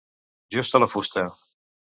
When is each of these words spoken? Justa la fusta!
Justa 0.55 0.81
la 0.83 0.89
fusta! 0.95 1.27